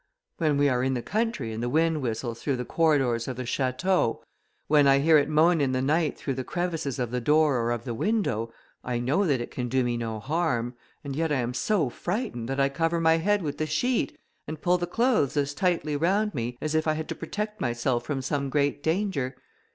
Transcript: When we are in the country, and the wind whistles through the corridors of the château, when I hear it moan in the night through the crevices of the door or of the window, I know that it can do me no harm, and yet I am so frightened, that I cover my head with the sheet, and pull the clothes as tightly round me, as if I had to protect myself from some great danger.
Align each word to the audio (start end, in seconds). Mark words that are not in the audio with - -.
When 0.37 0.57
we 0.57 0.67
are 0.67 0.81
in 0.83 0.95
the 0.95 1.03
country, 1.03 1.53
and 1.53 1.61
the 1.61 1.69
wind 1.69 2.01
whistles 2.01 2.41
through 2.41 2.55
the 2.55 2.65
corridors 2.65 3.27
of 3.27 3.37
the 3.37 3.43
château, 3.43 4.23
when 4.65 4.87
I 4.87 4.97
hear 4.97 5.19
it 5.19 5.29
moan 5.29 5.61
in 5.61 5.73
the 5.73 5.81
night 5.83 6.17
through 6.17 6.33
the 6.33 6.43
crevices 6.43 6.97
of 6.97 7.11
the 7.11 7.21
door 7.21 7.57
or 7.59 7.69
of 7.69 7.85
the 7.85 7.93
window, 7.93 8.51
I 8.83 8.97
know 8.97 9.27
that 9.27 9.39
it 9.39 9.51
can 9.51 9.69
do 9.69 9.83
me 9.83 9.97
no 9.97 10.19
harm, 10.19 10.73
and 11.03 11.15
yet 11.15 11.31
I 11.31 11.35
am 11.35 11.53
so 11.53 11.87
frightened, 11.91 12.49
that 12.49 12.59
I 12.59 12.67
cover 12.67 12.99
my 12.99 13.17
head 13.17 13.43
with 13.43 13.59
the 13.59 13.67
sheet, 13.67 14.17
and 14.47 14.59
pull 14.59 14.79
the 14.79 14.87
clothes 14.87 15.37
as 15.37 15.53
tightly 15.53 15.95
round 15.95 16.33
me, 16.33 16.57
as 16.61 16.73
if 16.73 16.87
I 16.87 16.93
had 16.95 17.07
to 17.09 17.13
protect 17.15 17.61
myself 17.61 18.03
from 18.03 18.23
some 18.23 18.49
great 18.49 18.81
danger. 18.81 19.35